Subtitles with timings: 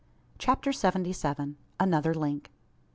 [0.39, 1.57] CHAPTER SEVENTY SEVEN.
[1.79, 2.49] ANOTHER LINK.